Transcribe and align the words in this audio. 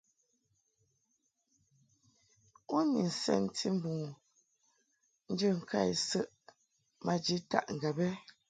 U 2.75 2.77
ni 2.91 3.01
nsɛnti 3.09 3.65
mbum 3.75 4.01
u 5.27 5.29
njə 5.33 5.47
ŋka 5.57 5.79
isəʼɨ 5.93 6.31
maji 7.05 7.35
taʼ 7.49 7.65
ŋgab? 7.75 7.97